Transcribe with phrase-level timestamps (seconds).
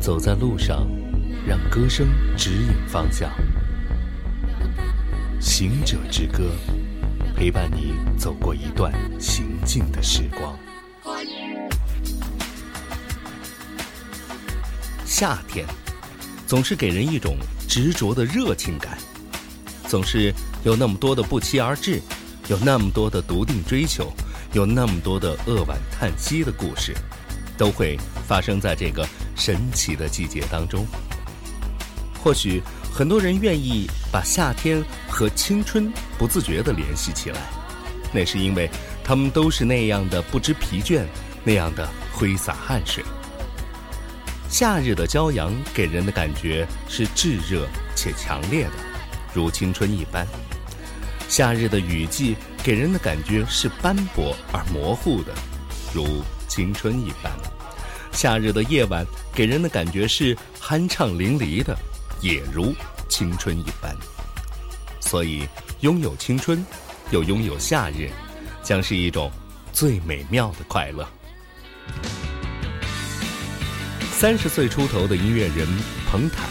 [0.00, 0.88] 走在路上，
[1.46, 3.30] 让歌声指引方向。
[5.38, 6.52] 行者之歌，
[7.36, 8.90] 陪伴你走过一段
[9.20, 10.58] 行进的时光。
[15.04, 15.66] 夏天，
[16.46, 17.36] 总是给人一种
[17.68, 18.96] 执着的热情感，
[19.86, 20.32] 总是
[20.64, 22.00] 有那么多的不期而至，
[22.48, 24.10] 有那么多的笃定追求，
[24.54, 26.94] 有那么多的扼腕叹息的故事，
[27.58, 29.06] 都会发生在这个
[29.40, 30.86] 神奇的季节当中。
[32.22, 32.62] 或许
[32.92, 37.40] 很多人愿意把夏天和青春不自觉地联系起来，
[38.12, 38.68] 那是因为
[39.02, 41.04] 他们都是那样的不知疲倦，
[41.42, 43.02] 那样的挥洒汗水。
[44.50, 48.72] 夏日的骄阳给人的感觉是炙热且强烈的，
[49.32, 50.26] 如青春一般；
[51.28, 55.32] 夏日的雨季给人的感觉是斑驳而模糊的，
[55.94, 57.32] 如青春一般；
[58.12, 61.76] 夏日的夜晚给人的感觉是酣畅淋漓的，
[62.20, 62.74] 也如
[63.08, 63.96] 青春一般。
[65.00, 65.46] 所以，
[65.80, 66.64] 拥有青春，
[67.10, 68.10] 又拥有夏日，
[68.62, 69.30] 将是一种
[69.72, 71.08] 最美妙的快乐。
[74.12, 75.66] 三十岁出头的音乐人
[76.10, 76.48] 彭坦，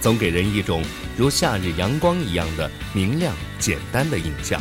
[0.00, 0.84] 总给人一种
[1.16, 4.60] 如夏日阳光一样的明亮、简单的印象。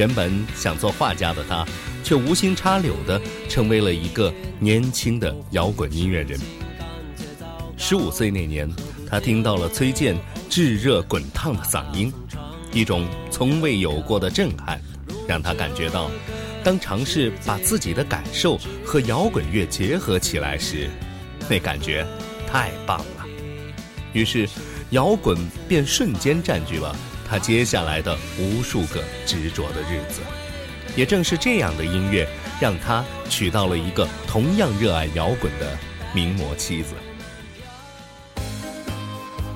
[0.00, 1.62] 原本想做画家的他，
[2.02, 3.20] 却无心插柳的
[3.50, 6.40] 成为了一个年轻的摇滚音乐人。
[7.76, 8.66] 十五岁那年，
[9.06, 10.16] 他听到了崔健
[10.48, 12.10] 炙热滚烫的嗓音，
[12.72, 14.80] 一种从未有过的震撼，
[15.28, 16.10] 让他感觉到，
[16.64, 20.88] 当尝试把自己的感受和摇滚乐结合起来时。
[21.46, 22.06] 那感觉
[22.46, 23.26] 太棒了，
[24.14, 24.48] 于是
[24.92, 25.36] 摇滚
[25.68, 26.96] 便瞬间占据了
[27.30, 30.20] 他接下来的无数个执着的日子。
[30.96, 32.28] 也正是这样的音乐，
[32.60, 35.78] 让他娶到了一个同样热爱摇滚的
[36.12, 36.94] 名模妻子。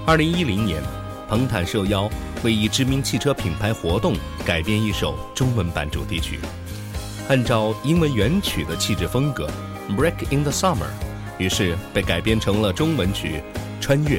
[0.06, 0.80] 二零一零年，
[1.28, 2.08] 彭坦受邀
[2.45, 4.14] 为一知名汽车品牌活动
[4.45, 6.39] 改编一首中文版主题曲，
[7.29, 9.51] 按照英文原曲的气质风格，
[9.96, 10.77] 《Break in the Summer》。
[11.36, 13.42] 于是被改编成了中文曲
[13.83, 14.18] 《穿越》，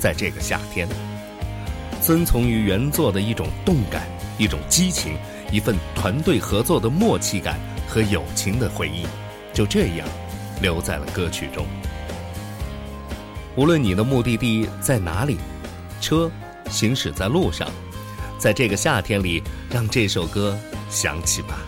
[0.00, 0.88] 在这个夏天，
[2.00, 4.06] 遵从于原作的一种动感、
[4.38, 5.16] 一种激情、
[5.50, 7.58] 一份团队合作的默契感
[7.88, 9.06] 和友情的回忆，
[9.52, 10.08] 就这样
[10.60, 11.66] 留在了歌曲中。
[13.56, 15.38] 无论你的目的地在哪里，
[16.00, 16.30] 车
[16.70, 17.68] 行驶在路上，
[18.38, 20.58] 在这个夏天里，让这首歌
[20.90, 21.58] 响起吧。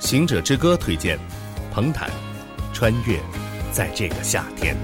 [0.06, 1.18] 《行者之歌》推荐，
[1.72, 2.08] 彭坦，
[2.72, 3.16] 《穿越》。
[3.74, 4.76] 在这个夏天。